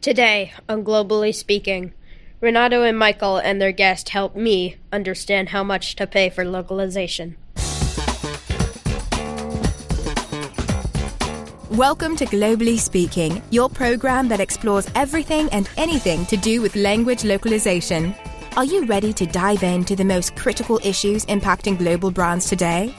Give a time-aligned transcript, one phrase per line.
[0.00, 1.92] Today, on Globally Speaking,
[2.40, 7.36] Renato and Michael and their guest help me understand how much to pay for localization.
[11.68, 17.22] Welcome to Globally Speaking, your program that explores everything and anything to do with language
[17.22, 18.14] localization.
[18.56, 22.94] Are you ready to dive into the most critical issues impacting global brands today?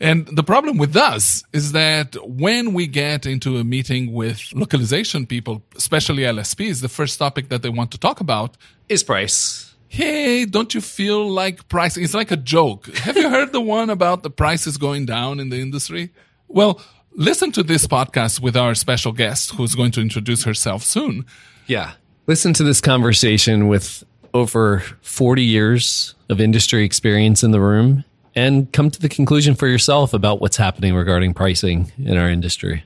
[0.00, 5.26] And the problem with us is that when we get into a meeting with localization
[5.26, 8.56] people, especially LSPs, the first topic that they want to talk about
[8.88, 9.64] is price.
[9.90, 12.04] hey, don't you feel like pricing?
[12.04, 12.86] It's like a joke.
[12.98, 16.10] Have you heard the one about the prices going down in the industry?
[16.46, 16.80] Well,
[17.18, 21.26] listen to this podcast with our special guest who's going to introduce herself soon.
[21.66, 21.94] Yeah.
[22.28, 28.04] Listen to this conversation with over 40 years of industry experience in the room
[28.36, 32.84] and come to the conclusion for yourself about what's happening regarding pricing in our industry.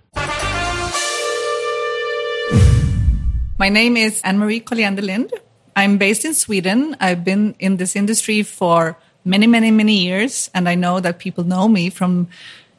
[3.58, 5.30] My name is Anne-Marie Colliander Lind.
[5.76, 6.96] I'm based in Sweden.
[7.00, 8.96] I've been in this industry for
[9.26, 12.28] many, many, many years, and I know that people know me from,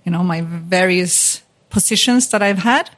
[0.04, 1.43] you know, my various
[1.74, 2.90] positions that I've had.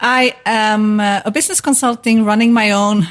[0.00, 3.08] I am uh, a business consulting running my own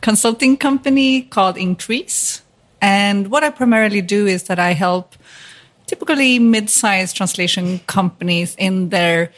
[0.00, 2.40] consulting company called Inkrease.
[2.80, 5.14] And what I primarily do is that I help
[5.86, 9.30] typically mid-sized translation companies in their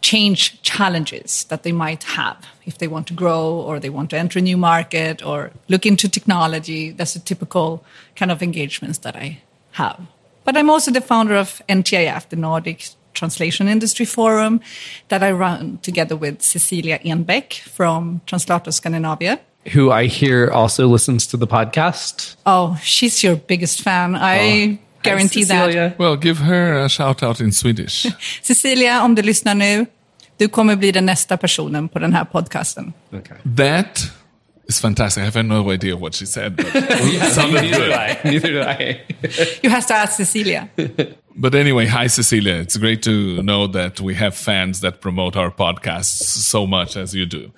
[0.00, 4.16] change challenges that they might have if they want to grow or they want to
[4.16, 6.90] enter a new market or look into technology.
[6.90, 7.84] That's the typical
[8.16, 9.42] kind of engagements that I
[9.72, 10.00] have.
[10.44, 14.60] But I'm also the founder of NTIF, the Nordic Translation Industry Forum,
[15.08, 19.38] that I run together with Cecilia Enbeck from Translator Scandinavia.
[19.74, 22.36] Who I hear also listens to the podcast.
[22.46, 24.14] Oh, she's your biggest fan.
[24.14, 24.78] I oh.
[25.02, 25.98] guarantee that.
[25.98, 28.06] Well, give her a shout out in Swedish.
[28.42, 29.86] Cecilia, om du lyssnar nu,
[30.38, 32.92] du kommer bli den nästa personen på den här podcasten.
[33.12, 33.36] Okay.
[33.56, 34.10] that
[34.70, 35.22] is fantastic.
[35.22, 37.92] I have no idea what she said, but it sounded Neither do good.
[37.92, 38.20] I.
[38.24, 39.00] Neither do I.
[39.62, 40.70] You have to ask Cecilia.
[41.36, 42.54] But anyway, hi Cecilia.
[42.54, 46.22] It's great to know that we have fans that promote our podcasts
[46.54, 47.52] so much as you do.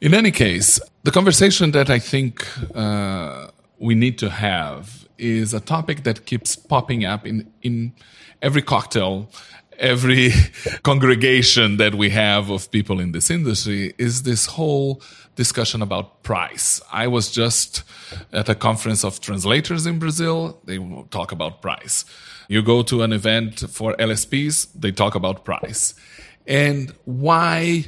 [0.00, 2.46] In any case, the conversation that I think
[2.76, 7.92] uh, we need to have is a topic that keeps popping up in in
[8.40, 9.30] every cocktail,
[9.78, 10.30] every
[10.82, 13.94] congregation that we have of people in this industry.
[13.98, 15.00] Is this whole
[15.34, 16.80] discussion about price?
[16.92, 17.82] I was just
[18.32, 20.60] at a conference of translators in Brazil.
[20.64, 20.78] They
[21.10, 22.04] talk about price.
[22.48, 25.94] You go to an event for LSPs, they talk about price.
[26.46, 27.86] And why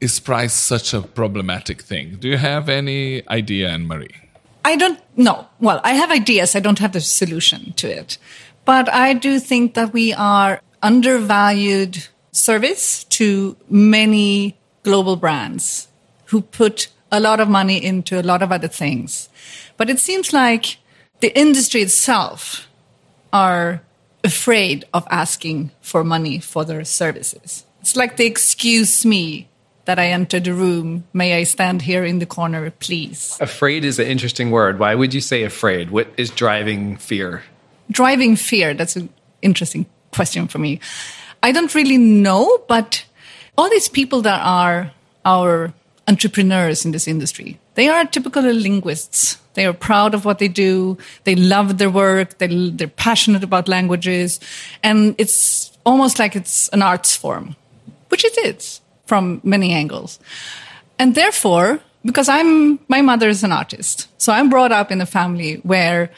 [0.00, 2.16] is price such a problematic thing?
[2.20, 4.14] Do you have any idea, Anne Marie?
[4.64, 5.46] I don't know.
[5.60, 6.54] Well, I have ideas.
[6.54, 8.18] I don't have the solution to it.
[8.64, 15.88] But I do think that we are undervalued service to many global brands
[16.34, 19.28] who put a lot of money into a lot of other things.
[19.76, 20.78] But it seems like
[21.20, 22.66] the industry itself
[23.32, 23.82] are
[24.24, 27.64] afraid of asking for money for their services.
[27.80, 29.48] It's like the excuse me
[29.84, 31.04] that I entered the room.
[31.12, 33.38] May I stand here in the corner, please?
[33.40, 34.80] Afraid is an interesting word.
[34.80, 35.90] Why would you say afraid?
[35.90, 37.44] What is driving fear?
[37.90, 39.08] driving fear that's an
[39.42, 40.80] interesting question for me
[41.42, 43.04] i don't really know but
[43.58, 44.90] all these people that are
[45.24, 45.72] our
[46.06, 47.58] entrepreneurs in this industry.
[47.74, 49.38] They are typically linguists.
[49.54, 50.98] They are proud of what they do.
[51.24, 52.38] They love their work.
[52.38, 54.40] They, they're passionate about languages.
[54.82, 57.56] And it's almost like it's an arts form
[58.08, 60.20] which it is from many angles.
[60.98, 64.08] And therefore because I'm my mother is an artist.
[64.18, 66.10] So I'm brought up in a family where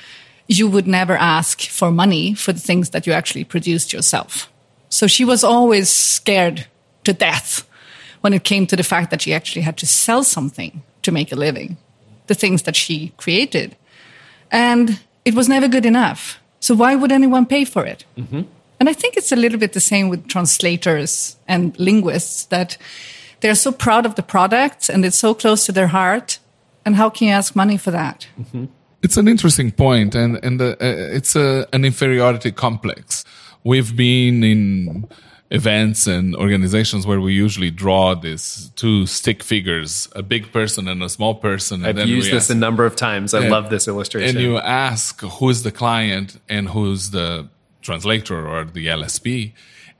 [0.49, 4.51] you would never ask for money for the things that you actually produced yourself.
[4.89, 6.67] So she was always scared
[7.05, 7.66] to death
[8.27, 11.31] when it came to the fact that she actually had to sell something to make
[11.31, 11.77] a living,
[12.27, 13.77] the things that she created.
[14.51, 16.41] And it was never good enough.
[16.59, 18.05] So why would anyone pay for it?
[18.17, 18.43] Mm-hmm.
[18.81, 22.77] And I think it's a little bit the same with translators and linguists that
[23.43, 26.41] they're so proud of the product and it's so close to their heart.
[26.85, 28.27] And how can you ask money for that?
[28.41, 28.65] Mm-hmm.
[29.03, 33.25] It's an interesting point, and and uh, it's a, an inferiority complex.
[33.63, 35.07] We've been in
[35.51, 41.03] events and organizations where we usually draw these two stick figures, a big person and
[41.03, 41.85] a small person.
[41.85, 43.33] I've used this ask, a number of times.
[43.33, 44.37] I and, love this illustration.
[44.37, 47.49] And you ask who's the client and who's the
[47.81, 49.53] translator or the LSP,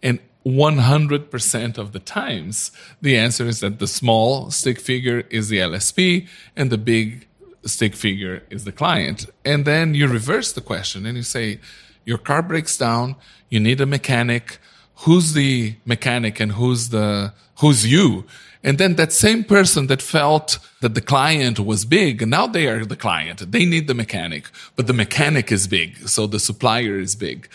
[0.03, 2.71] and 100% of the times,
[3.03, 7.27] the answer is that the small stick figure is the LSP and the big
[7.65, 9.27] stick figure is the client.
[9.45, 11.59] And then you reverse the question and you say,
[12.05, 13.17] your car breaks down,
[13.51, 14.59] you need a mechanic.
[15.01, 18.25] Who's the mechanic and who's the, who's you?
[18.67, 22.85] And then that same person that felt that the client was big, now they are
[22.85, 23.53] the client.
[23.53, 26.09] They need the mechanic, but the mechanic is big.
[26.09, 27.49] So the supplier is big.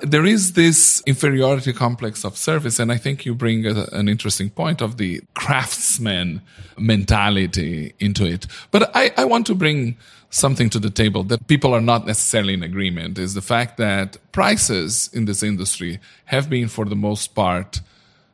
[0.00, 2.78] There is this inferiority complex of service.
[2.78, 6.42] And I think you bring a, an interesting point of the craftsman
[6.76, 8.46] mentality into it.
[8.70, 9.96] But I, I want to bring
[10.30, 14.18] something to the table that people are not necessarily in agreement is the fact that
[14.32, 17.80] prices in this industry have been for the most part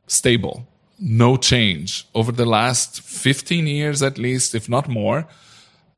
[0.07, 0.67] stable
[0.99, 5.27] no change over the last 15 years at least, if not more.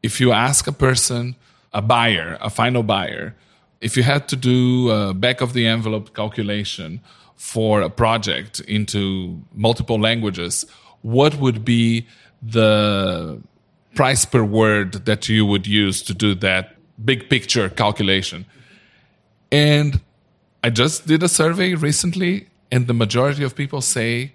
[0.03, 1.37] If you ask a person,
[1.73, 3.35] a buyer, a final buyer,
[3.81, 7.01] if you had to do a back of the envelope calculation
[7.37, 10.65] for a project into multiple languages,
[11.03, 12.07] what would be
[12.43, 13.41] the
[13.97, 18.47] price per word that you would use to do that big picture calculation?
[19.51, 20.01] And
[20.63, 24.33] I just did a survey recently, and the majority of people say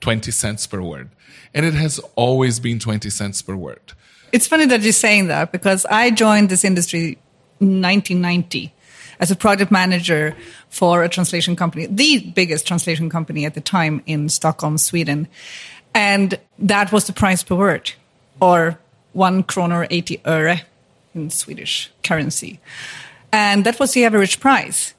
[0.00, 1.10] 20 cents per word.
[1.54, 3.92] And it has always been 20 cents per word.
[4.32, 7.18] It's funny that you're saying that because I joined this industry
[7.60, 8.72] in 1990
[9.20, 10.34] as a project manager
[10.68, 15.28] for a translation company, the biggest translation company at the time in Stockholm, Sweden.
[15.94, 17.92] And that was the price per word,
[18.40, 18.78] or
[19.12, 20.60] one kronor 80 öre
[21.14, 22.60] in Swedish currency.
[23.32, 24.94] And that was the average price.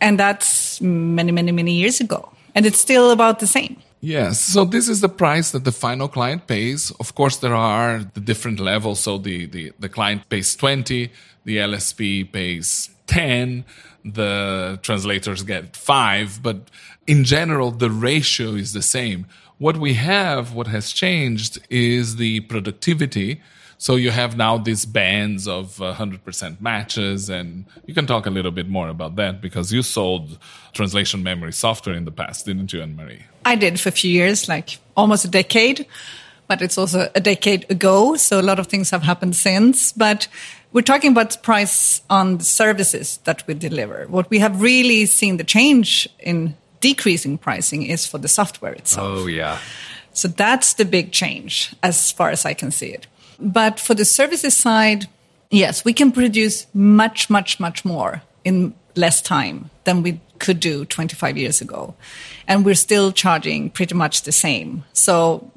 [0.00, 2.32] And that's many, many, many years ago.
[2.54, 3.76] And it's still about the same.
[4.00, 4.40] Yes.
[4.40, 6.90] So this is the price that the final client pays.
[6.98, 9.00] Of course, there are the different levels.
[9.00, 11.10] So the, the, the client pays 20,
[11.44, 13.64] the LSP pays 10,
[14.04, 16.68] the translators get five, but
[17.06, 19.26] in general, the ratio is the same.
[19.62, 23.40] What we have, what has changed is the productivity
[23.82, 28.30] so you have now these bands of uh, 100% matches, and you can talk a
[28.30, 30.38] little bit more about that because you sold
[30.72, 33.24] translation memory software in the past, didn't you, Anne Marie?
[33.44, 35.84] I did for a few years, like almost a decade,
[36.46, 38.14] but it's also a decade ago.
[38.14, 39.90] So a lot of things have happened since.
[39.90, 40.28] But
[40.72, 44.06] we're talking about price on the services that we deliver.
[44.06, 49.20] What we have really seen the change in decreasing pricing is for the software itself.
[49.20, 49.58] Oh, yeah.
[50.12, 53.06] So that's the big change as far as I can see it.
[53.38, 55.08] But for the services side,
[55.50, 60.84] yes, we can produce much, much, much more in less time than we could do
[60.84, 61.94] 25 years ago.
[62.46, 64.84] And we're still charging pretty much the same.
[64.92, 65.50] So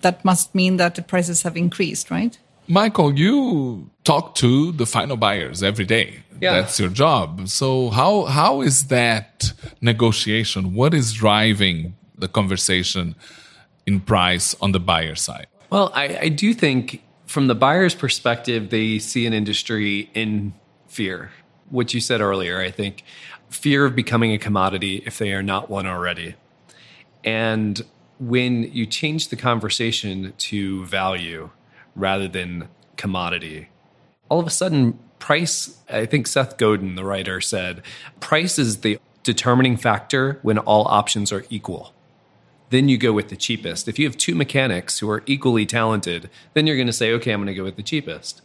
[0.00, 2.36] that must mean that the prices have increased, right?
[2.66, 6.20] Michael, you talk to the final buyers every day.
[6.40, 6.52] Yeah.
[6.52, 7.48] That's your job.
[7.48, 10.74] So how how is that negotiation?
[10.74, 13.14] What is driving the conversation
[13.86, 15.46] in price on the buyer side?
[15.70, 20.52] Well, I, I do think from the buyer's perspective, they see an industry in
[20.88, 21.30] fear.
[21.68, 23.04] What you said earlier, I think
[23.50, 26.34] fear of becoming a commodity if they are not one already.
[27.22, 27.80] And
[28.18, 31.50] when you change the conversation to value
[31.94, 33.68] rather than commodity,
[34.28, 37.82] all of a sudden, price, I think Seth Godin, the writer, said,
[38.18, 41.92] price is the determining factor when all options are equal
[42.70, 43.88] then you go with the cheapest.
[43.88, 47.32] If you have two mechanics who are equally talented, then you're going to say, okay,
[47.32, 48.42] I'm going to go with the cheapest.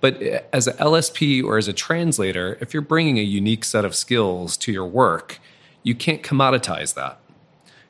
[0.00, 3.84] But uh, as an LSP or as a translator, if you're bringing a unique set
[3.84, 5.38] of skills to your work,
[5.82, 7.20] you can't commoditize that.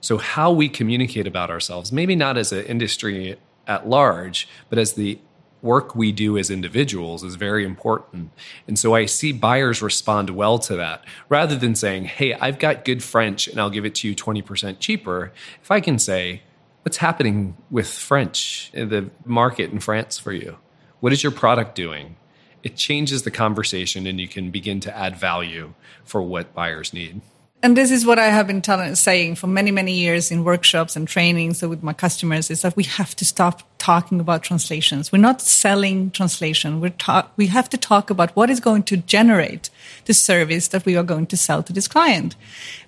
[0.00, 4.92] So, how we communicate about ourselves, maybe not as an industry at large, but as
[4.92, 5.18] the
[5.66, 8.30] work we do as individuals is very important.
[8.66, 12.86] And so I see buyers respond well to that rather than saying, hey, I've got
[12.86, 15.32] good French and I'll give it to you 20% cheaper.
[15.60, 16.42] If I can say,
[16.82, 20.56] what's happening with French, in the market in France for you?
[21.00, 22.16] What is your product doing?
[22.62, 27.20] It changes the conversation and you can begin to add value for what buyers need.
[27.62, 30.94] And this is what I have been telling, saying for many, many years in workshops
[30.94, 35.10] and trainings with my customers is that we have to stop talking about translations.
[35.10, 36.80] We're not selling translation.
[36.80, 39.70] We're ta- we have to talk about what is going to generate
[40.04, 42.36] the service that we are going to sell to this client.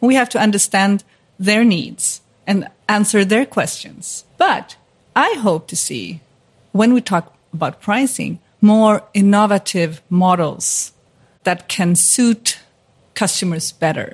[0.01, 1.03] And we have to understand
[1.39, 4.25] their needs and answer their questions.
[4.37, 4.77] But
[5.17, 6.21] I hope to see
[6.73, 10.93] when we talk about pricing more innovative models
[11.45, 12.59] that can suit
[13.23, 14.09] customers better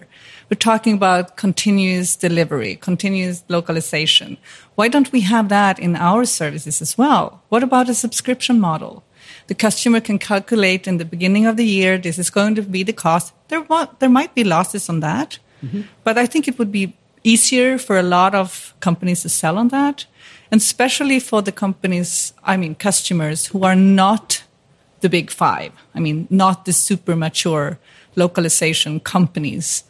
[0.50, 4.36] we're talking about continuous delivery, continuous localization.
[4.74, 7.42] Why don't we have that in our services as well?
[7.48, 9.02] What about a subscription model?
[9.46, 12.82] The customer can calculate in the beginning of the year, this is going to be
[12.82, 13.32] the cost.
[13.48, 13.66] There,
[13.98, 15.82] there might be losses on that, mm-hmm.
[16.02, 19.68] but I think it would be easier for a lot of companies to sell on
[19.68, 20.04] that.
[20.50, 24.44] And especially for the companies, I mean, customers who are not
[25.00, 25.72] the big five.
[25.94, 27.78] I mean, not the super mature
[28.16, 29.84] localization companies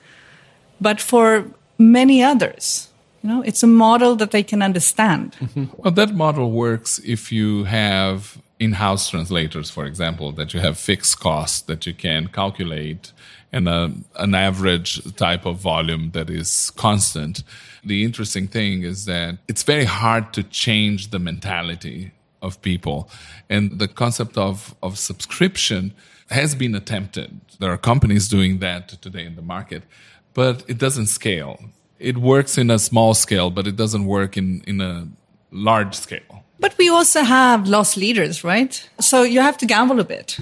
[0.81, 1.47] but for
[1.79, 2.89] many others.
[3.23, 5.37] You know, it's a model that they can understand.
[5.41, 5.65] Mm-hmm.
[5.79, 11.21] Well, that model works if you have in-house translators, for example, that you have fixed
[11.21, 13.13] costs that you can calculate
[13.51, 17.43] and a, an average type of volume that is constant.
[17.85, 22.13] The interesting thing is that it's very hard to change the mentality
[22.43, 23.09] of people.
[23.49, 25.93] And the concept of, of subscription
[26.31, 27.41] has been attempted.
[27.59, 29.83] There are companies doing that today in the market
[30.35, 31.59] but it doesn't scale.
[31.99, 35.09] It works in a small scale, but it doesn't work in, in a
[35.53, 36.45] large scale.
[36.61, 38.89] But we also have loss leaders, right?
[39.01, 40.39] So you have to gamble a bit.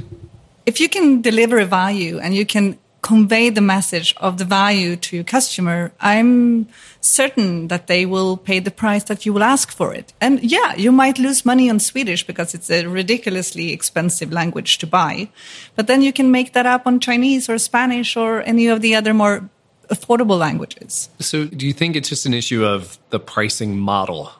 [0.67, 4.95] If you can deliver a value and you can convey the message of the value
[4.95, 6.69] to your customer, I'm
[7.01, 10.13] certain that they will pay the price that you will ask for it.
[10.21, 14.87] And yeah, you might lose money on Swedish because it's a ridiculously expensive language to
[14.87, 15.29] buy.
[15.75, 18.95] But then you can make that up on Chinese or Spanish or any of the
[18.95, 19.51] other more
[19.91, 21.11] affordable languages.
[21.19, 24.33] So, do you think it's just an issue of the pricing model?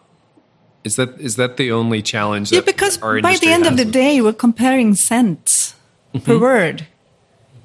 [0.85, 2.53] Is that is that the only challenge?
[2.53, 5.75] yeah, because by the end of the day, we're comparing cents
[6.15, 6.25] mm-hmm.
[6.25, 6.87] per word,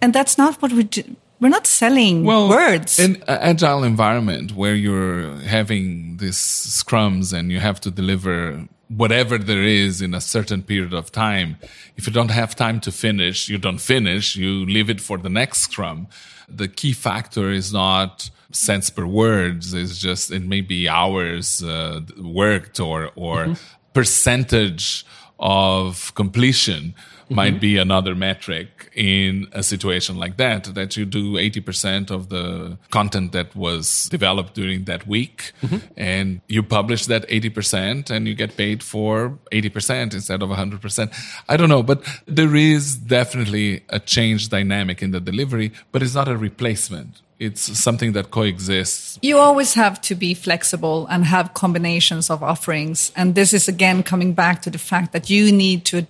[0.02, 1.04] and that's not what we do.
[1.40, 2.98] We're not selling well, words.
[2.98, 9.38] In an agile environment where you're having these scrums and you have to deliver whatever
[9.38, 11.58] there is in a certain period of time,
[11.96, 15.30] if you don't have time to finish, you don't finish, you leave it for the
[15.30, 16.08] next scrum
[16.48, 22.00] the key factor is not cents per words it's just it may be hours uh,
[22.18, 23.54] worked or or mm-hmm.
[23.94, 25.06] percentage
[25.40, 26.96] of completion
[27.28, 27.36] mm-hmm.
[27.36, 32.78] might be another metric in a situation like that that you do 80% of the
[32.90, 35.78] content that was developed during that week mm-hmm.
[35.98, 41.58] and you publish that 80% and you get paid for 80% instead of 100% i
[41.58, 46.28] don't know but there is definitely a change dynamic in the delivery but it's not
[46.28, 49.20] a replacement it's something that coexists.
[49.22, 53.12] You always have to be flexible and have combinations of offerings.
[53.16, 56.08] And this is again coming back to the fact that you need to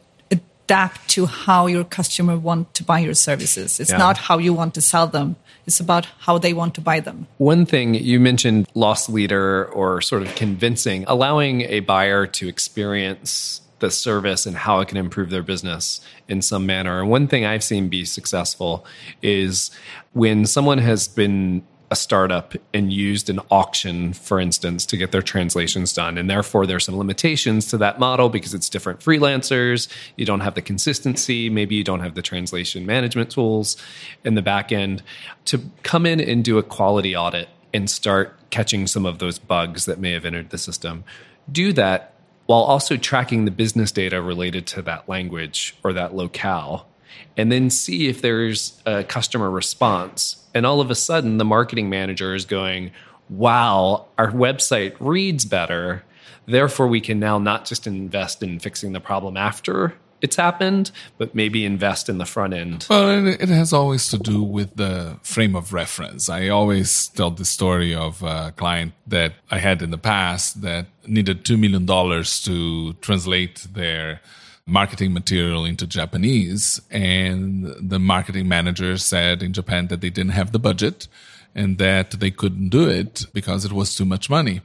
[0.67, 3.79] adapt to how your customer want to buy your services.
[3.79, 3.97] It's yeah.
[3.97, 5.38] not how you want to sell them.
[5.65, 7.27] It's about how they want to buy them.
[7.38, 13.62] One thing you mentioned loss leader or sort of convincing, allowing a buyer to experience
[13.79, 17.00] the service and how it can improve their business in some manner.
[17.00, 18.86] And one thing I've seen be successful
[19.21, 19.71] is
[20.13, 25.22] when someone has been a startup and used an auction, for instance, to get their
[25.22, 26.17] translations done.
[26.17, 29.88] And therefore, there's some limitations to that model because it's different freelancers.
[30.17, 31.50] You don't have the consistency.
[31.50, 33.77] Maybe you don't have the translation management tools
[34.25, 35.01] in the back end.
[35.46, 39.86] To come in and do a quality audit and start catching some of those bugs
[39.86, 41.06] that may have entered the system,
[41.50, 42.13] do that
[42.48, 46.88] while also tracking the business data related to that language or that locale,
[47.36, 50.47] and then see if there's a customer response.
[50.58, 52.92] And all of a sudden, the marketing manager is going,
[53.30, 56.04] wow, our website reads better.
[56.48, 61.36] Therefore, we can now not just invest in fixing the problem after it's happened, but
[61.36, 62.88] maybe invest in the front end.
[62.90, 66.28] Well, it has always to do with the frame of reference.
[66.28, 70.88] I always tell the story of a client that I had in the past that
[71.06, 74.22] needed $2 million to translate their
[74.67, 76.79] marketing material into Japanese.
[76.91, 81.07] And the marketing manager said in Japan that they didn't have the budget
[81.55, 84.62] and that they couldn't do it because it was too much money.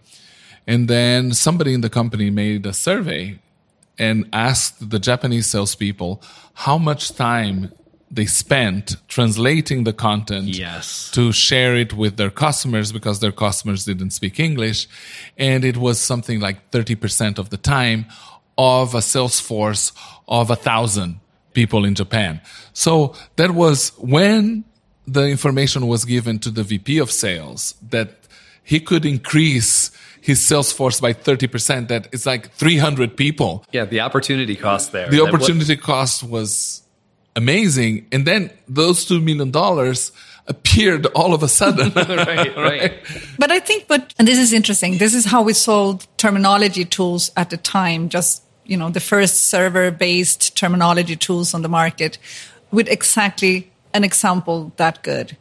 [0.66, 3.38] And then somebody in the company made a survey
[3.98, 6.20] and asked the Japanese salespeople
[6.54, 7.72] how much time
[8.10, 11.10] they spent translating the content Yes.
[11.12, 14.86] to share it with their customers because their customers didn't speak English.
[15.38, 18.04] And it was something like 30% of the time
[18.58, 19.92] of a sales force
[20.28, 21.20] of a thousand
[21.54, 22.40] people in Japan.
[22.72, 24.64] So that was when
[25.06, 28.10] the information was given to the VP of sales that
[28.62, 29.90] he could increase
[30.20, 31.88] his sales force by 30%.
[31.88, 33.64] That it's like 300 people.
[33.72, 35.08] Yeah, the opportunity cost there.
[35.10, 36.81] The That what- opportunity cost was
[37.36, 38.06] amazing.
[38.12, 39.52] And then those $2 million
[40.46, 41.92] appeared all of a sudden.
[41.94, 42.92] right, right.
[43.38, 44.98] But I think, but, and this is interesting.
[44.98, 49.46] This is how we sold terminology tools at the time, just, you know, the first
[49.46, 52.18] server based terminology tools on the market
[52.70, 55.36] with exactly an example that good.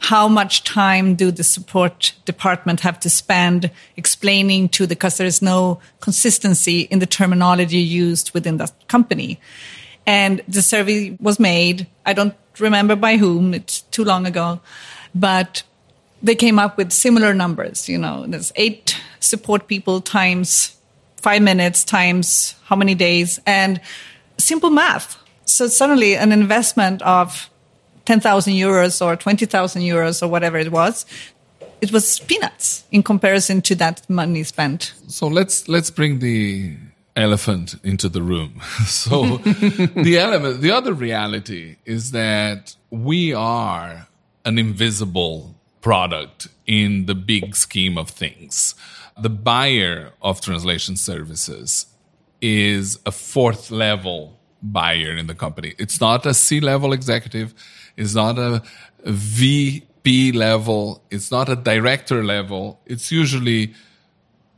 [0.00, 5.40] How much time do the support department have to spend explaining to the because there's
[5.40, 9.38] no consistency in the terminology used within that company?
[10.06, 11.86] And the survey was made.
[12.04, 13.54] I don't remember by whom.
[13.54, 14.60] It's too long ago,
[15.14, 15.62] but
[16.22, 17.88] they came up with similar numbers.
[17.88, 20.76] You know, there's eight support people times
[21.16, 23.80] five minutes times how many days and
[24.38, 25.16] simple math.
[25.44, 27.48] So suddenly an investment of
[28.06, 31.06] 10,000 euros or 20,000 euros or whatever it was,
[31.80, 34.94] it was peanuts in comparison to that money spent.
[35.08, 36.76] So let's let's bring the
[37.16, 38.60] elephant into the room.
[38.86, 44.08] So the element, the other reality is that we are
[44.44, 48.74] an invisible product in the big scheme of things.
[49.20, 51.86] The buyer of translation services
[52.40, 55.74] is a fourth level buyer in the company.
[55.78, 57.54] It's not a C level executive.
[57.96, 58.62] It's not a
[59.04, 61.02] VP level.
[61.10, 62.80] It's not a director level.
[62.86, 63.74] It's usually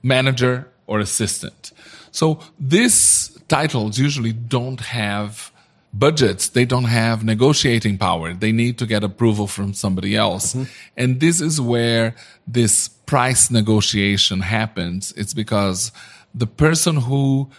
[0.03, 1.73] manager or assistant.
[2.15, 5.51] So these titles usually don't have
[5.93, 6.49] budgets.
[6.49, 8.33] They don't have negotiating power.
[8.33, 10.55] They need to get approval from somebody else.
[10.55, 10.71] Mm-hmm.
[10.97, 12.15] And this is where
[12.47, 15.13] this price negotiation happens.
[15.17, 15.91] It's because
[16.33, 17.51] the person who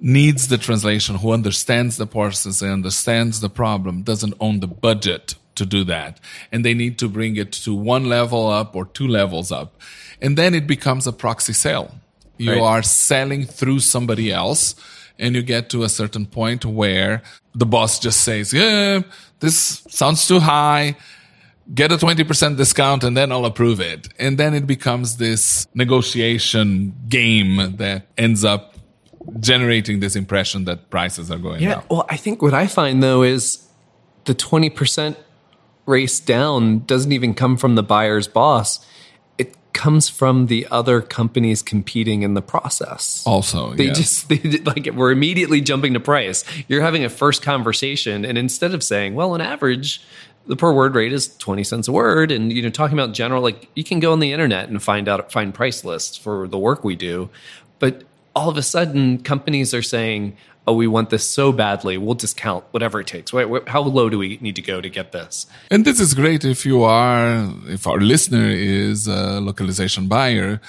[0.00, 5.36] needs the translation, who understands the process and understands the problem, doesn't own the budget
[5.54, 6.18] to do that.
[6.50, 9.80] And they need to bring it to one level up or two levels up.
[10.20, 11.94] And then it becomes a proxy sale.
[12.38, 12.60] You Right.
[12.60, 14.74] are selling through somebody else
[15.18, 17.22] and you get to a certain point where
[17.54, 19.02] the boss just says, yeah,
[19.40, 20.96] this sounds too high.
[21.74, 24.08] Get a 20% discount and then I'll approve it.
[24.18, 28.74] And then it becomes this negotiation game that ends up
[29.40, 31.60] generating this impression that prices are going up.
[31.62, 31.74] Yeah.
[31.76, 31.84] down.
[31.90, 33.66] Well, I think what I find though is
[34.24, 35.16] the 20%
[35.86, 38.84] race down doesn't even come from the buyer's boss.
[39.74, 43.22] Comes from the other companies competing in the process.
[43.26, 43.98] Also, They yes.
[43.98, 46.44] just they did- like we're immediately jumping to price.
[46.68, 50.00] You're having a first conversation, and instead of saying, "Well, on average,
[50.46, 53.42] the per word rate is twenty cents a word," and you know, talking about general,
[53.42, 56.58] like you can go on the internet and find out find price lists for the
[56.58, 57.28] work we do,
[57.80, 58.04] but
[58.36, 62.64] all of a sudden, companies are saying, "Oh, we want this so badly, we'll discount
[62.70, 63.32] whatever it takes."
[63.66, 65.46] How low do we need to go to get this?
[65.70, 70.60] And this is great if you are, if our listener is a localization buyer.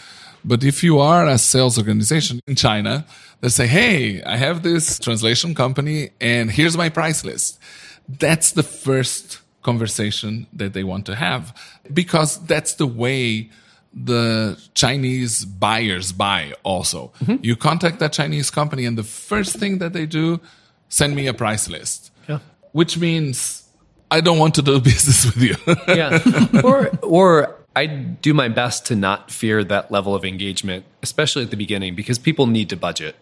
[0.48, 3.06] But if you are a sales organization in China
[3.42, 7.60] that say, Hey, I have this translation company and here's my price list.
[8.08, 11.52] That's the first conversation that they want to have
[11.92, 13.50] because that's the way
[13.96, 17.14] the Chinese buyers buy also.
[17.22, 17.44] Mm-hmm.
[17.44, 20.42] You contact that Chinese company and the first thing that they do,
[20.90, 22.12] send me a price list.
[22.28, 22.40] Yeah.
[22.74, 23.66] Which means
[24.12, 25.56] I don't want to do business with you.
[25.88, 26.20] yeah
[26.64, 31.52] or or i do my best to not fear that level of engagement especially at
[31.52, 33.16] the beginning because people need to budget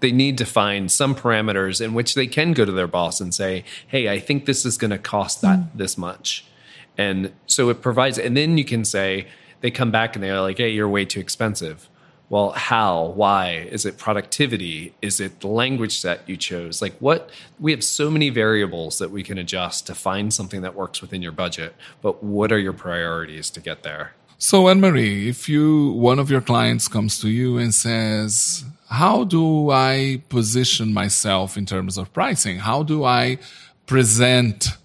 [0.00, 3.34] they need to find some parameters in which they can go to their boss and
[3.34, 5.68] say hey i think this is going to cost that mm.
[5.74, 6.44] this much
[6.96, 9.26] and so it provides and then you can say
[9.64, 11.88] they come back and they're like hey you're way too expensive.
[12.28, 13.06] Well how?
[13.22, 13.66] Why?
[13.76, 14.94] Is it productivity?
[15.00, 16.82] Is it the language set you chose?
[16.82, 17.30] Like what?
[17.58, 21.22] We have so many variables that we can adjust to find something that works within
[21.22, 24.12] your budget but what are your priorities to get there?
[24.36, 29.24] So, Anne Marie, if you one of your clients comes to you and says, "How
[29.24, 32.58] do I position myself in terms of pricing?
[32.58, 33.38] How do I
[33.86, 34.76] present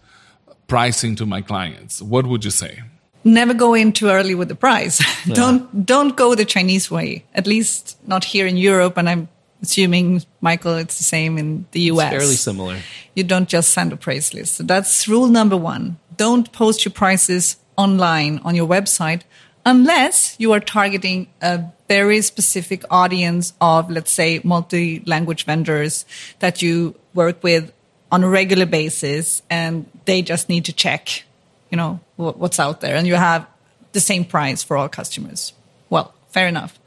[0.68, 2.84] pricing to my clients?" What would you say?
[3.24, 5.02] Never go in too early with the price.
[5.34, 7.26] don't don't go the Chinese way.
[7.34, 9.28] At least not here in Europe, and I'm
[9.62, 12.12] assuming Michael, it's the same in the US.
[12.12, 12.78] fairly similar
[13.20, 14.56] you don't just send a price list.
[14.56, 16.00] So that's rule number one.
[16.16, 19.22] Don't post your prices online on your website
[19.66, 26.06] unless you are targeting a very specific audience of, let's say, multi language vendors
[26.40, 27.74] that you work with
[28.10, 31.24] on a regular basis and they just need to check,
[31.70, 33.48] you know, what's out there and you have
[33.94, 35.54] the same price for all customers.
[35.90, 36.80] Well, fair enough.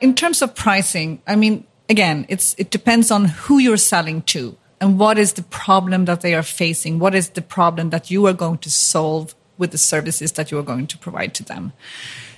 [0.00, 4.56] In terms of pricing, I mean, again, it's, it depends on who you're selling to
[4.80, 6.98] and what is the problem that they are facing.
[6.98, 10.58] What is the problem that you are going to solve with the services that you
[10.58, 11.72] are going to provide to them.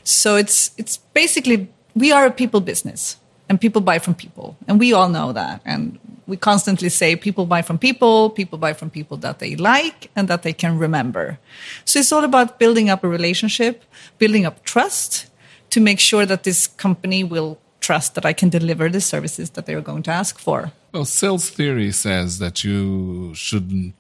[0.03, 3.17] So it's, it's basically, we are a people business
[3.49, 4.57] and people buy from people.
[4.69, 5.63] And we all know that.
[5.65, 10.11] And we constantly say people buy from people, people buy from people that they like
[10.17, 11.39] and that they can remember.
[11.85, 13.85] So it's all about building up a relationship,
[14.19, 15.27] building up trust
[15.71, 19.67] to make sure that this company will trust that I can deliver the services that
[19.67, 20.73] they're going to ask for.
[20.93, 23.95] Well, sales theory says that you shouldn't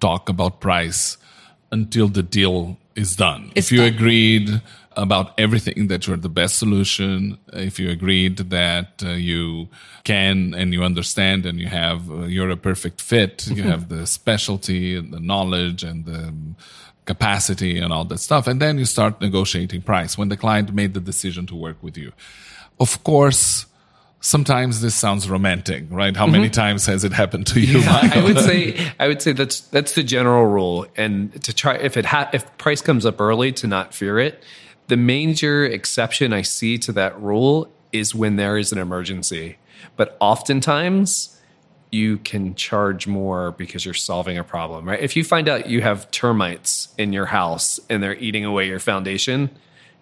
[0.00, 1.16] talk about price
[1.70, 3.52] until the deal is done.
[3.54, 3.94] It's if you done.
[3.94, 4.62] agreed
[4.98, 9.68] about everything that you're the best solution, if you agreed that uh, you
[10.02, 14.06] can and you understand and you have uh, you're a perfect fit, you have the
[14.06, 16.34] specialty and the knowledge and the
[17.04, 20.92] capacity and all that stuff, and then you start negotiating price when the client made
[20.94, 22.12] the decision to work with you.
[22.80, 23.66] Of course,
[24.20, 26.16] sometimes this sounds romantic, right?
[26.16, 27.82] How many times has it happened to you?
[27.86, 31.96] I would say I would say that's that's the general rule, and to try if
[31.96, 34.42] it ha- if price comes up early to not fear it.
[34.88, 39.58] The major exception I see to that rule is when there is an emergency,
[39.96, 41.38] but oftentimes
[41.90, 45.00] you can charge more because you're solving a problem, right?
[45.00, 48.78] If you find out you have termites in your house and they're eating away your
[48.78, 49.50] foundation,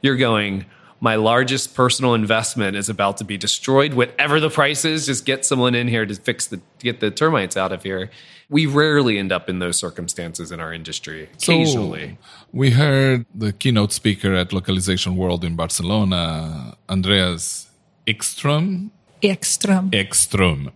[0.02, 0.66] you're going,
[1.00, 3.94] my largest personal investment is about to be destroyed.
[3.94, 7.56] Whatever the price is, just get someone in here to fix the get the termites
[7.56, 8.10] out of here.
[8.48, 11.28] We rarely end up in those circumstances in our industry.
[11.34, 12.18] Occasionally.
[12.20, 17.68] So, we heard the keynote speaker at Localization World in Barcelona, Andreas
[18.06, 18.90] Ekström.
[19.22, 19.90] Ekström.
[19.90, 20.70] Ekström.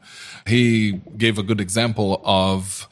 [0.47, 2.89] He gave a good example of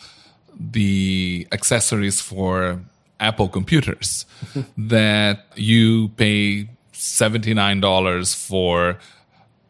[0.59, 2.81] the accessories for
[3.21, 4.27] Apple computers
[4.79, 8.99] that you pay $79 for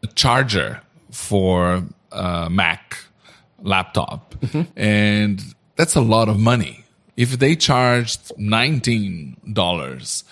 [0.03, 2.97] a charger for a Mac
[3.63, 4.35] laptop.
[4.75, 5.43] And
[5.75, 6.85] that's a lot of money.
[7.15, 10.23] If they charged $19,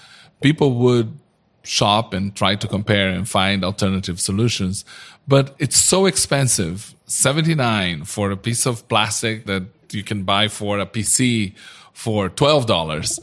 [0.41, 1.17] people would
[1.63, 4.85] shop and try to compare and find alternative solutions.
[5.27, 6.95] But it's so expensive.
[7.05, 11.53] 79 for a piece of plastic that you can buy for a PC
[11.93, 13.19] for $12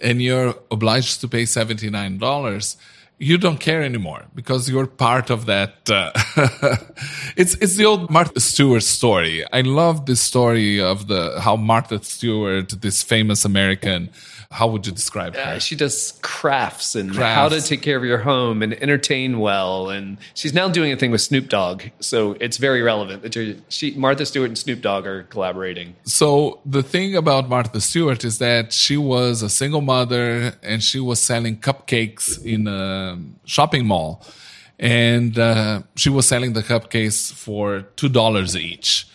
[0.00, 2.76] and you're obliged to pay $79
[3.18, 5.88] you don't care anymore because you're part of that.
[5.88, 6.10] Uh,
[7.36, 9.44] it's it's the old Martha Stewart story.
[9.52, 14.10] I love this story of the how Martha Stewart, this famous American,
[14.54, 15.54] how would you describe her?
[15.54, 17.34] Uh, she does crafts and Crafts.
[17.34, 19.90] how to take care of your home and entertain well.
[19.90, 23.32] And she's now doing a thing with Snoop Dogg, so it's very relevant that
[23.68, 25.96] she, Martha Stewart and Snoop Dogg are collaborating.
[26.04, 31.00] So the thing about Martha Stewart is that she was a single mother and she
[31.00, 34.22] was selling cupcakes in a shopping mall,
[34.78, 39.08] and uh, she was selling the cupcakes for two dollars each.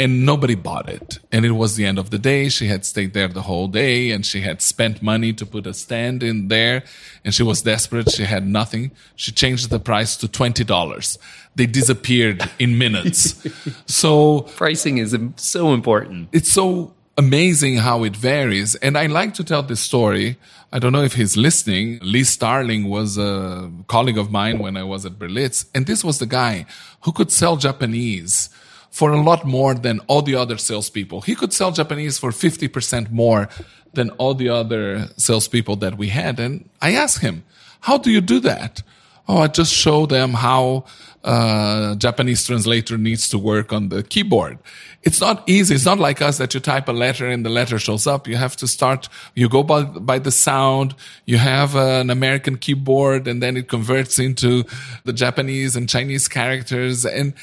[0.00, 1.18] And nobody bought it.
[1.30, 2.48] And it was the end of the day.
[2.48, 5.74] She had stayed there the whole day and she had spent money to put a
[5.74, 6.84] stand in there.
[7.22, 8.10] And she was desperate.
[8.10, 8.92] She had nothing.
[9.14, 11.18] She changed the price to $20.
[11.54, 13.46] They disappeared in minutes.
[13.86, 16.30] so Pricing is so important.
[16.32, 18.76] it's so amazing how it varies.
[18.76, 20.38] And I like to tell this story.
[20.72, 21.98] I don't know if he's listening.
[22.00, 25.66] Lee Starling was a colleague of mine when I was at Berlitz.
[25.74, 26.64] And this was the guy
[27.02, 28.48] who could sell Japanese
[28.90, 31.20] for a lot more than all the other salespeople.
[31.22, 33.48] He could sell Japanese for 50% more
[33.92, 36.40] than all the other salespeople that we had.
[36.40, 37.44] And I asked him,
[37.80, 38.82] how do you do that?
[39.28, 40.84] Oh, I just show them how
[41.22, 44.58] uh, Japanese translator needs to work on the keyboard.
[45.02, 45.74] It's not easy.
[45.74, 48.26] It's not like us that you type a letter and the letter shows up.
[48.26, 50.94] You have to start, you go by, by the sound.
[51.26, 54.64] You have an American keyboard and then it converts into
[55.04, 57.04] the Japanese and Chinese characters.
[57.04, 57.34] And,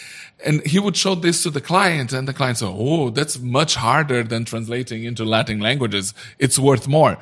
[0.46, 3.76] and he would show this to the client and the client said, Oh, that's much
[3.76, 6.14] harder than translating into Latin languages.
[6.38, 7.18] It's worth more.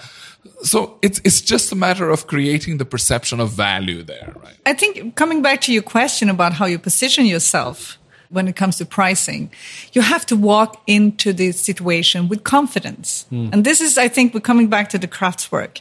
[0.64, 4.56] So it's, it's just a matter of creating the perception of value there, right?
[4.66, 7.98] I think coming back to your question about how you position yourself
[8.30, 9.52] when it comes to pricing,
[9.94, 13.26] you have to walk into the situation with confidence.
[13.30, 13.50] Hmm.
[13.54, 15.80] And this is, I think, we're coming back to the crafts work.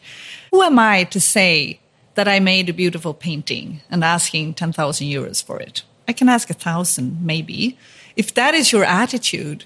[0.51, 1.81] Who am I to say
[2.15, 5.83] that I made a beautiful painting and asking 10,000 euros for it?
[6.09, 7.79] I can ask a thousand, maybe.
[8.17, 9.65] If that is your attitude,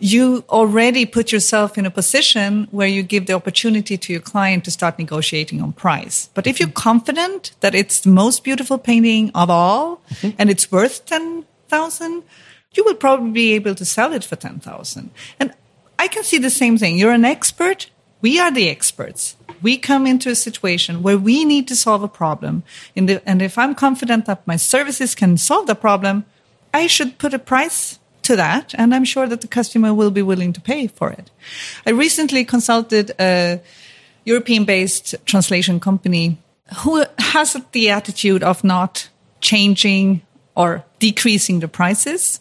[0.00, 4.64] you already put yourself in a position where you give the opportunity to your client
[4.64, 6.30] to start negotiating on price.
[6.32, 10.30] But if you're confident that it's the most beautiful painting of all mm-hmm.
[10.38, 12.22] and it's worth 10,000,
[12.72, 15.10] you will probably be able to sell it for 10,000.
[15.38, 15.52] And
[15.98, 16.96] I can see the same thing.
[16.96, 17.90] You're an expert.
[18.22, 19.36] We are the experts.
[19.62, 22.62] We come into a situation where we need to solve a problem.
[22.94, 26.24] The, and if I'm confident that my services can solve the problem,
[26.72, 28.74] I should put a price to that.
[28.76, 31.30] And I'm sure that the customer will be willing to pay for it.
[31.86, 33.60] I recently consulted a
[34.24, 36.38] European based translation company
[36.78, 39.08] who has the attitude of not
[39.40, 40.22] changing
[40.54, 42.40] or decreasing the prices.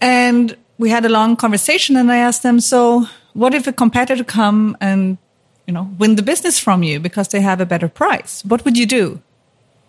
[0.00, 4.24] And we had a long conversation and I asked them, so what if a competitor
[4.24, 5.18] come and,
[5.66, 8.44] you know, win the business from you because they have a better price?
[8.44, 9.20] What would you do?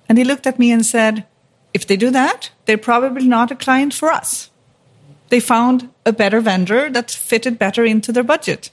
[0.07, 1.25] And he looked at me and said,
[1.73, 4.49] if they do that, they're probably not a client for us.
[5.29, 8.69] They found a better vendor that fitted better into their budget.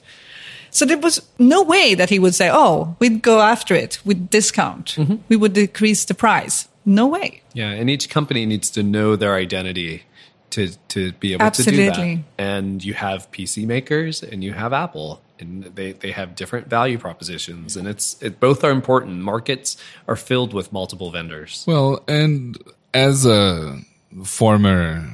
[0.69, 4.29] So there was no way that he would say, "Oh, we'd go after it with
[4.29, 4.95] discount.
[4.95, 5.15] Mm-hmm.
[5.27, 7.41] We would decrease the price." No way.
[7.53, 10.03] Yeah, and each company needs to know their identity
[10.51, 11.89] to to be able Absolutely.
[11.89, 12.23] to do that.
[12.37, 16.97] And you have PC makers and you have Apple and they, they have different value
[16.97, 19.21] propositions and it's it, both are important.
[19.21, 21.65] Markets are filled with multiple vendors.
[21.67, 22.57] Well, and
[22.93, 23.79] as a
[24.23, 25.07] former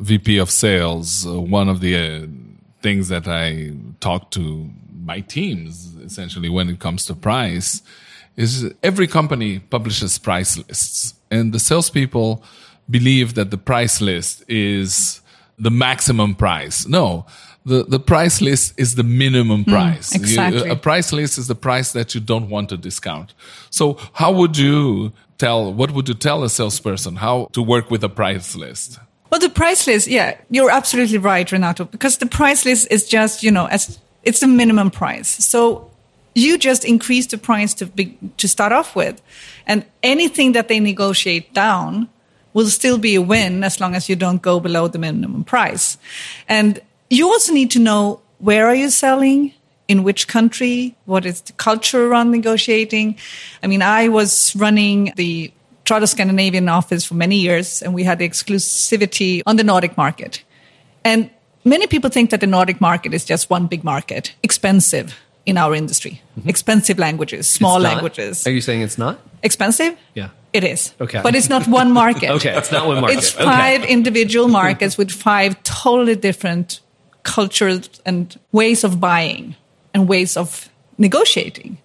[0.00, 2.26] VP of sales, uh, one of the uh,
[2.82, 4.70] things that I talk to
[5.04, 7.82] my teams essentially when it comes to price
[8.36, 12.42] is every company publishes price lists and the salespeople
[12.88, 15.20] believe that the price list is
[15.58, 16.86] the maximum price.
[16.86, 17.26] No,
[17.64, 20.12] the, the price list is the minimum hmm, price.
[20.12, 20.66] Mm, exactly.
[20.66, 23.34] You, a price list is the price that you don't want to discount.
[23.70, 28.02] So how would you tell, what would you tell a salesperson how to work with
[28.02, 28.98] a price list?
[29.30, 33.42] Well, the price list, yeah, you're absolutely right, Renato, because the price list is just,
[33.42, 35.28] you know, as it's the minimum price.
[35.28, 35.90] So
[36.34, 39.22] you just increase the price to be, to start off with,
[39.66, 42.08] and anything that they negotiate down
[42.54, 45.98] will still be a win as long as you don't go below the minimum price.
[46.48, 49.54] And you also need to know where are you selling,
[49.88, 53.18] in which country, what is the culture around negotiating.
[53.62, 55.52] I mean, I was running the
[55.84, 60.42] Trados Scandinavian office for many years, and we had the exclusivity on the Nordic market.
[61.04, 61.28] And
[61.64, 65.74] many people think that the Nordic market is just one big market, expensive in our
[65.74, 66.48] industry, mm-hmm.
[66.48, 68.46] expensive languages, small languages.
[68.46, 69.18] Are you saying it's not?
[69.42, 69.98] Expensive?
[70.14, 70.28] Yeah.
[70.52, 70.94] It is.
[71.00, 71.20] Okay.
[71.22, 72.30] But it's not one market.
[72.36, 73.18] okay, it's not one market.
[73.18, 73.92] It's five okay.
[73.92, 76.80] individual markets with five totally different
[77.22, 79.56] cultures and ways of buying
[79.94, 81.78] and ways of negotiating.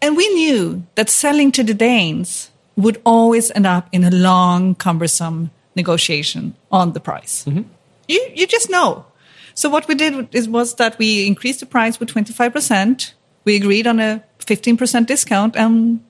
[0.00, 4.74] And we knew that selling to the Danes would always end up in a long,
[4.74, 7.44] cumbersome negotiation on the price.
[7.44, 7.62] Mm-hmm.
[8.08, 9.06] You, you just know.
[9.54, 13.12] So what we did is, was that we increased the price with 25%.
[13.44, 16.02] We agreed on a 15% discount and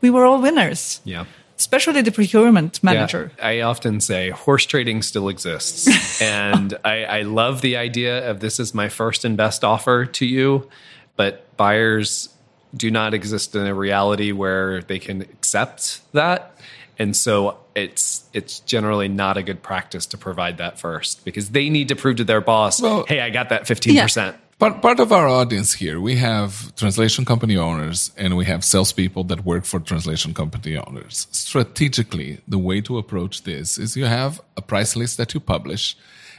[0.00, 1.00] we were all winners.
[1.04, 1.26] Yeah.
[1.58, 3.30] Especially the procurement manager.
[3.38, 6.20] Yeah, I often say horse trading still exists.
[6.22, 10.26] and I, I love the idea of this is my first and best offer to
[10.26, 10.68] you,
[11.16, 12.28] but buyers
[12.74, 16.58] do not exist in a reality where they can accept that.
[16.98, 21.68] And so it's it's generally not a good practice to provide that first because they
[21.68, 24.16] need to prove to their boss, well, hey, I got that 15%.
[24.16, 24.36] Yeah.
[24.58, 29.24] Part, part of our audience here, we have translation company owners and we have salespeople
[29.24, 31.26] that work for translation company owners.
[31.30, 35.94] Strategically, the way to approach this is you have a price list that you publish,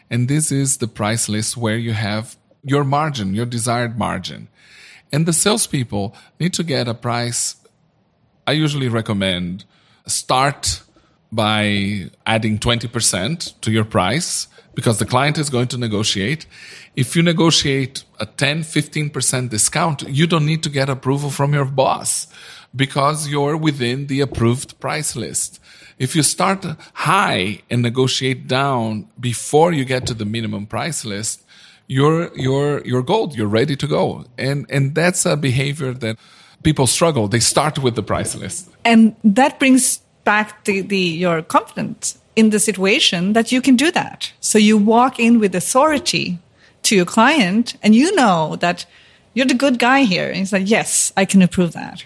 [0.10, 4.47] and this is the price list where you have your margin, your desired margin.
[5.12, 7.56] And the salespeople need to get a price.
[8.47, 9.63] I usually recommend
[10.08, 10.82] start
[11.32, 16.45] by adding 20% to your price because the client is going to negotiate.
[16.95, 21.65] If you negotiate a 10, 15% discount, you don't need to get approval from your
[21.65, 22.27] boss
[22.75, 25.59] because you're within the approved price list.
[25.97, 26.63] If you start
[26.93, 31.41] high and negotiate down before you get to the minimum price list,
[31.87, 33.35] you're you're you're gold.
[33.35, 34.25] You're ready to go.
[34.37, 36.17] And and that's a behavior that
[36.61, 37.27] people struggle.
[37.27, 38.69] They start with the price list.
[38.85, 43.91] And that brings back the, the your confidence in the situation that you can do
[43.91, 44.32] that.
[44.39, 46.38] So you walk in with authority
[46.84, 48.86] to your client and you know that
[49.34, 50.28] you're the good guy here.
[50.28, 52.06] And he's like, yes, I can approve that.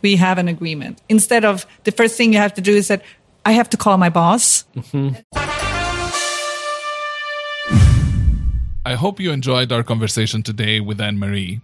[0.00, 1.02] We have an agreement.
[1.08, 3.02] Instead of the first thing you have to do is that
[3.44, 4.64] I have to call my boss.
[4.76, 5.20] Mm-hmm.
[8.86, 11.62] I hope you enjoyed our conversation today with Anne Marie,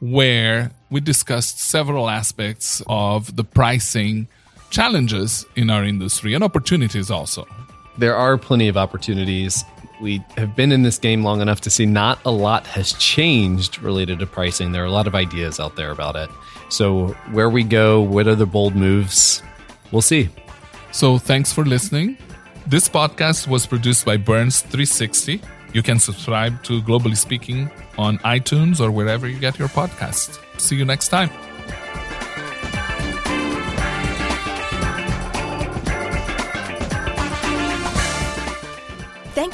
[0.00, 4.26] where we discussed several aspects of the pricing
[4.72, 7.46] challenges in our industry and opportunities also.
[7.98, 9.64] There are plenty of opportunities.
[10.00, 13.80] We have been in this game long enough to see not a lot has changed
[13.82, 14.72] related to pricing.
[14.72, 16.30] There are a lot of ideas out there about it.
[16.70, 19.42] So, where we go, what are the bold moves?
[19.92, 20.30] We'll see.
[20.90, 22.16] So, thanks for listening.
[22.66, 25.42] This podcast was produced by Burns 360.
[25.74, 30.38] You can subscribe to Globally Speaking on iTunes or wherever you get your podcasts.
[30.58, 31.51] See you next time.